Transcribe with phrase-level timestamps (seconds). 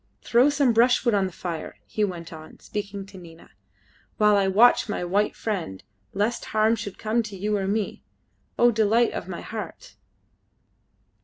[0.23, 3.51] "Throw some brushwood on the fire," he went on, speaking to Nina,
[4.17, 8.01] "while I watch my white friend, lest harm should come to you or to me,
[8.57, 9.93] O delight of my heart!"